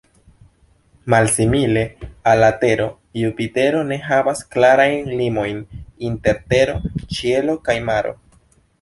[1.13, 1.83] Malsimile
[2.31, 2.87] al la Tero,
[3.21, 5.63] Jupitero ne havas klarajn limojn
[6.11, 6.83] inter tero,
[7.19, 8.21] ĉielo kaj maro.